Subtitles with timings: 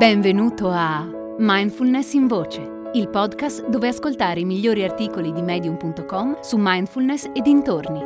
[0.00, 6.56] Benvenuto a Mindfulness in Voce, il podcast dove ascoltare i migliori articoli di medium.com su
[6.58, 8.00] mindfulness e dintorni.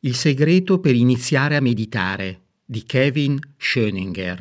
[0.00, 4.38] Il segreto per iniziare a meditare di Kevin Schöninger.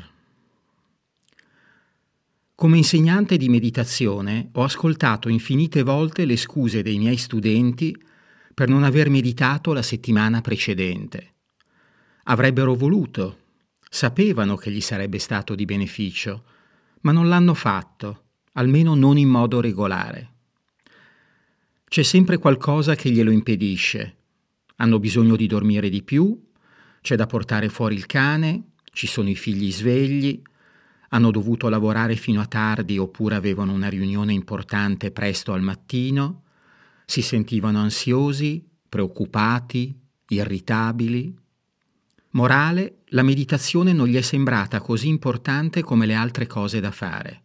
[2.53, 7.97] Come insegnante di meditazione ho ascoltato infinite volte le scuse dei miei studenti
[8.61, 11.33] per non aver meditato la settimana precedente.
[12.25, 13.39] Avrebbero voluto,
[13.89, 16.43] sapevano che gli sarebbe stato di beneficio,
[16.99, 20.33] ma non l'hanno fatto, almeno non in modo regolare.
[21.87, 24.17] C'è sempre qualcosa che glielo impedisce.
[24.75, 26.39] Hanno bisogno di dormire di più,
[27.01, 30.39] c'è da portare fuori il cane, ci sono i figli svegli,
[31.09, 36.43] hanno dovuto lavorare fino a tardi oppure avevano una riunione importante presto al mattino,
[37.11, 39.93] si sentivano ansiosi, preoccupati,
[40.29, 41.37] irritabili.
[42.29, 47.43] Morale, la meditazione non gli è sembrata così importante come le altre cose da fare.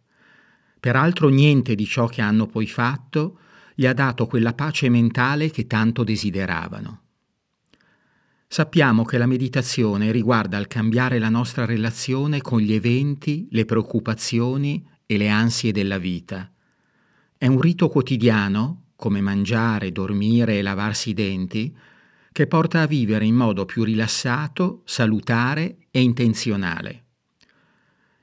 [0.79, 3.39] Peraltro niente di ciò che hanno poi fatto
[3.75, 7.01] gli ha dato quella pace mentale che tanto desideravano.
[8.47, 14.87] Sappiamo che la meditazione riguarda il cambiare la nostra relazione con gli eventi, le preoccupazioni
[15.05, 16.49] e le ansie della vita.
[17.37, 21.73] È un rito quotidiano come mangiare, dormire e lavarsi i denti,
[22.33, 27.05] che porta a vivere in modo più rilassato, salutare e intenzionale.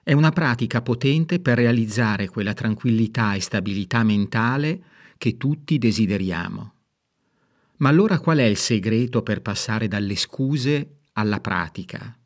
[0.02, 4.82] È una pratica potente per realizzare quella tranquillità e stabilità mentale
[5.16, 6.74] che tutti desideriamo.
[7.78, 12.18] Ma allora qual è il segreto per passare dalle scuse alla pratica?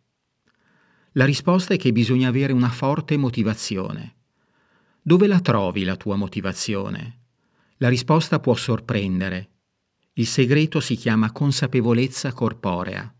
[1.12, 4.16] La risposta è che bisogna avere una forte motivazione.
[5.00, 7.17] Dove la trovi la tua motivazione?
[7.80, 9.50] La risposta può sorprendere.
[10.14, 13.14] Il segreto si chiama consapevolezza corporea.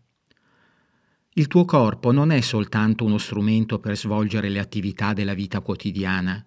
[1.35, 6.45] Il tuo corpo non è soltanto uno strumento per svolgere le attività della vita quotidiana,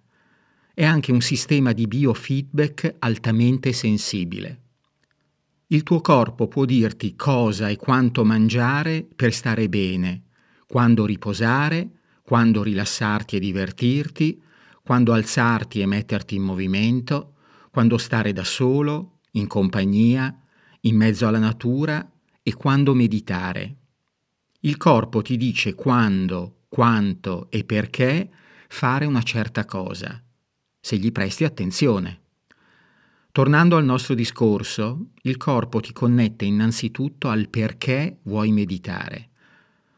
[0.75, 4.61] è anche un sistema di biofeedback altamente sensibile.
[5.67, 10.25] Il tuo corpo può dirti cosa e quanto mangiare per stare bene,
[10.67, 11.89] quando riposare,
[12.21, 14.39] quando rilassarti e divertirti,
[14.83, 17.32] quando alzarti e metterti in movimento,
[17.73, 20.31] quando stare da solo, in compagnia,
[20.81, 22.07] in mezzo alla natura
[22.43, 23.77] e quando meditare.
[24.59, 28.29] Il corpo ti dice quando, quanto e perché
[28.67, 30.23] fare una certa cosa,
[30.79, 32.21] se gli presti attenzione.
[33.31, 39.29] Tornando al nostro discorso, il corpo ti connette innanzitutto al perché vuoi meditare,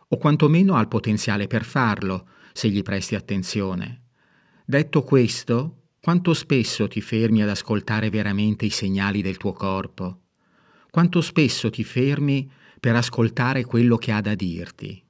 [0.07, 4.03] o quantomeno al potenziale per farlo, se gli presti attenzione.
[4.63, 10.19] Detto questo, quanto spesso ti fermi ad ascoltare veramente i segnali del tuo corpo?
[10.91, 12.47] Quanto spesso ti fermi
[12.79, 15.03] per ascoltare quello che ha da dirti?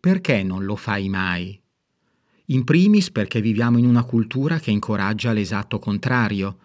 [0.00, 1.56] Perché non lo fai mai?
[2.46, 6.58] In primis perché viviamo in una cultura che incoraggia l'esatto contrario.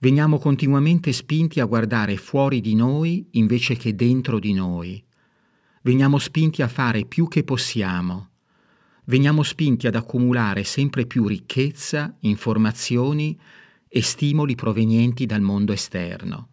[0.00, 5.00] Veniamo continuamente spinti a guardare fuori di noi invece che dentro di noi.
[5.82, 8.31] Veniamo spinti a fare più che possiamo
[9.04, 13.38] veniamo spinti ad accumulare sempre più ricchezza, informazioni
[13.88, 16.48] e stimoli provenienti dal mondo esterno.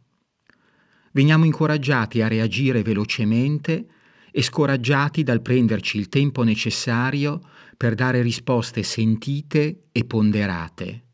[1.11, 3.87] Veniamo incoraggiati a reagire velocemente
[4.31, 7.41] e scoraggiati dal prenderci il tempo necessario
[7.75, 11.05] per dare risposte sentite e ponderate.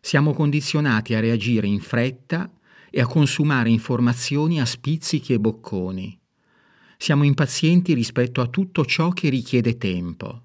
[0.00, 2.52] Siamo condizionati a reagire in fretta
[2.90, 6.18] e a consumare informazioni a spizzichi e bocconi.
[6.98, 10.42] Siamo impazienti rispetto a tutto ciò che richiede tempo.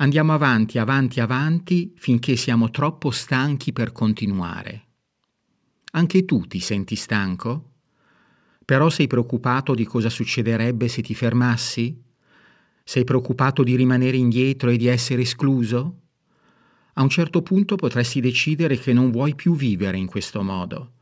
[0.00, 4.84] Andiamo avanti, avanti, avanti finché siamo troppo stanchi per continuare.
[5.90, 7.72] Anche tu ti senti stanco?
[8.64, 12.00] Però sei preoccupato di cosa succederebbe se ti fermassi?
[12.84, 16.02] Sei preoccupato di rimanere indietro e di essere escluso?
[16.92, 20.92] A un certo punto potresti decidere che non vuoi più vivere in questo modo.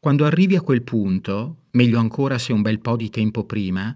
[0.00, 3.94] Quando arrivi a quel punto, meglio ancora se un bel po' di tempo prima,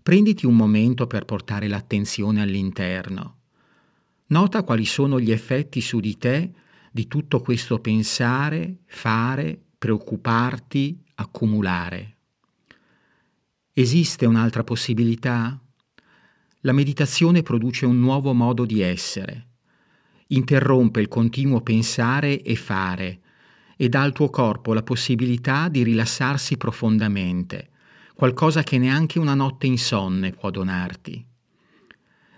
[0.00, 3.38] prenditi un momento per portare l'attenzione all'interno
[4.34, 6.50] Nota quali sono gli effetti su di te
[6.90, 12.16] di tutto questo pensare, fare, preoccuparti, accumulare.
[13.72, 15.56] Esiste un'altra possibilità?
[16.62, 19.50] La meditazione produce un nuovo modo di essere.
[20.28, 23.20] Interrompe il continuo pensare e fare
[23.76, 27.70] e dà al tuo corpo la possibilità di rilassarsi profondamente,
[28.14, 31.24] qualcosa che neanche una notte insonne può donarti.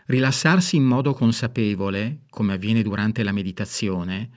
[0.07, 4.31] Rilassarsi in modo consapevole, come avviene durante la meditazione,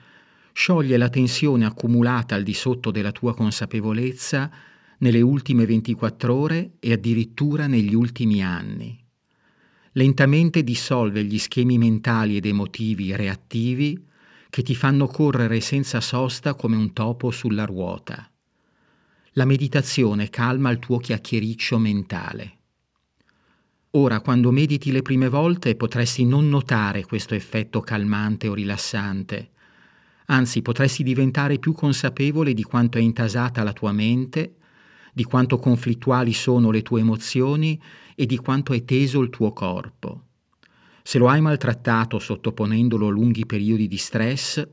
[0.52, 4.50] scioglie la tensione accumulata al di sotto della tua consapevolezza
[4.98, 8.98] nelle ultime 24 ore e addirittura negli ultimi anni.
[9.92, 14.06] Lentamente dissolve gli schemi mentali ed emotivi reattivi
[14.50, 18.28] che ti fanno correre senza sosta come un topo sulla ruota.
[19.34, 22.58] La meditazione calma il tuo chiacchiericcio mentale.
[23.94, 29.50] Ora, quando mediti le prime volte, potresti non notare questo effetto calmante o rilassante,
[30.26, 34.54] anzi potresti diventare più consapevole di quanto è intasata la tua mente,
[35.12, 37.80] di quanto conflittuali sono le tue emozioni
[38.14, 40.26] e di quanto è teso il tuo corpo.
[41.02, 44.64] Se lo hai maltrattato sottoponendolo a lunghi periodi di stress,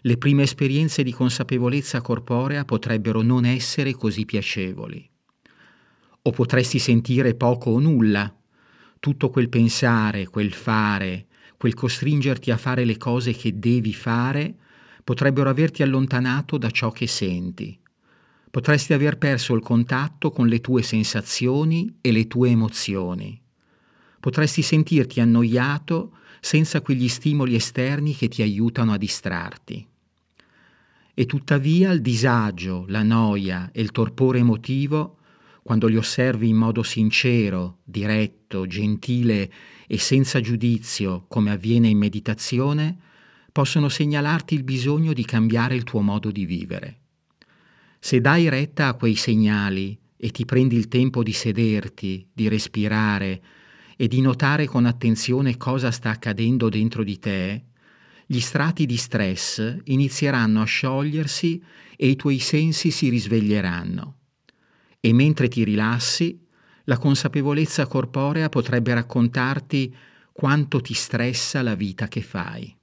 [0.00, 5.08] le prime esperienze di consapevolezza corporea potrebbero non essere così piacevoli.
[6.22, 8.36] O potresti sentire poco o nulla.
[9.04, 11.26] Tutto quel pensare, quel fare,
[11.58, 14.54] quel costringerti a fare le cose che devi fare,
[15.04, 17.78] potrebbero averti allontanato da ciò che senti.
[18.50, 23.42] Potresti aver perso il contatto con le tue sensazioni e le tue emozioni
[24.24, 29.86] potresti sentirti annoiato senza quegli stimoli esterni che ti aiutano a distrarti.
[31.12, 35.18] E tuttavia il disagio, la noia e il torpore emotivo,
[35.64, 39.50] quando li osservi in modo sincero, diretto, gentile
[39.86, 42.98] e senza giudizio, come avviene in meditazione,
[43.50, 47.00] possono segnalarti il bisogno di cambiare il tuo modo di vivere.
[47.98, 53.42] Se dai retta a quei segnali e ti prendi il tempo di sederti, di respirare,
[53.96, 57.64] e di notare con attenzione cosa sta accadendo dentro di te,
[58.26, 61.62] gli strati di stress inizieranno a sciogliersi
[61.96, 64.16] e i tuoi sensi si risveglieranno.
[65.04, 66.40] E mentre ti rilassi,
[66.84, 69.94] la consapevolezza corporea potrebbe raccontarti
[70.32, 72.74] quanto ti stressa la vita che fai.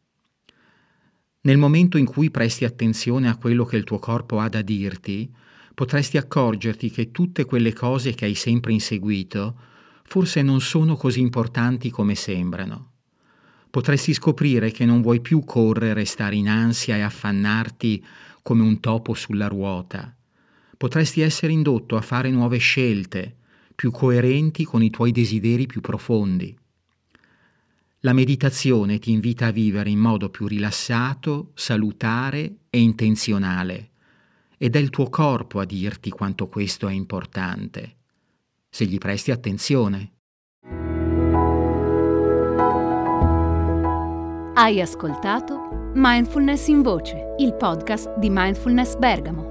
[1.42, 5.34] Nel momento in cui presti attenzione a quello che il tuo corpo ha da dirti,
[5.74, 9.60] potresti accorgerti che tutte quelle cose che hai sempre inseguito
[10.04, 12.92] forse non sono così importanti come sembrano.
[13.72, 18.06] Potresti scoprire che non vuoi più correre, stare in ansia e affannarti
[18.44, 20.16] come un topo sulla ruota.
[20.82, 23.36] Potresti essere indotto a fare nuove scelte,
[23.76, 26.58] più coerenti con i tuoi desideri più profondi.
[28.00, 33.92] La meditazione ti invita a vivere in modo più rilassato, salutare e intenzionale,
[34.58, 37.98] ed è il tuo corpo a dirti quanto questo è importante
[38.68, 40.14] se gli presti attenzione.
[44.56, 49.51] Hai ascoltato Mindfulness in Voce, il podcast di Mindfulness Bergamo,